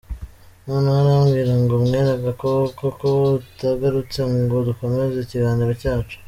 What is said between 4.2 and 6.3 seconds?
ngo dukomeza ikiganiro cyacu.